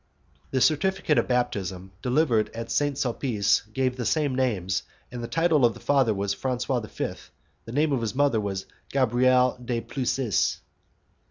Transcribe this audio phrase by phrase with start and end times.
[0.49, 2.97] The certificate of baptism, delivered at St.
[2.97, 4.81] Sulpice gave the same names,
[5.11, 7.13] and the title of the father was Francois V.
[7.65, 10.57] The name of the mother was Gabrielle du Plessis.